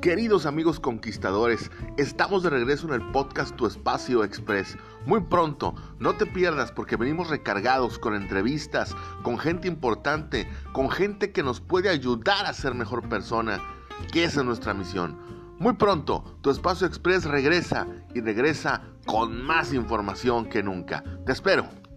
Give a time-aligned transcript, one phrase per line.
[0.00, 4.76] Queridos amigos conquistadores, estamos de regreso en el podcast Tu Espacio Express.
[5.06, 8.94] Muy pronto, no te pierdas porque venimos recargados con entrevistas,
[9.24, 13.60] con gente importante, con gente que nos puede ayudar a ser mejor persona,
[14.12, 15.18] que esa es nuestra misión.
[15.58, 21.02] Muy pronto, Tu Espacio Express regresa y regresa con más información que nunca.
[21.26, 21.87] Te espero.